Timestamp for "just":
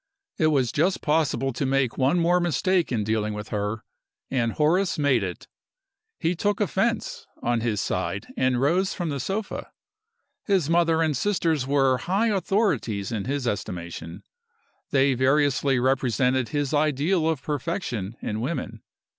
0.71-1.03